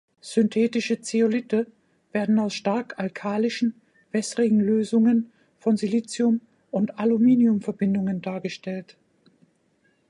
Synthetische 0.19 1.01
Zeolithe 1.01 1.67
werden 2.11 2.39
aus 2.39 2.55
stark 2.55 2.97
alkalischen, 2.97 3.79
wässrigen 4.11 4.59
Lösungen 4.59 5.31
von 5.59 5.77
Silicium- 5.77 6.41
und 6.71 6.97
Aluminiumverbindungen 6.97 8.19
dargestellt. 8.19 8.97